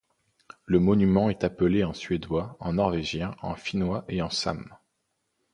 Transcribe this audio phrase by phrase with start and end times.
[0.65, 4.75] Le monument est appelé en suédois, en norvégien, en finnois et en same.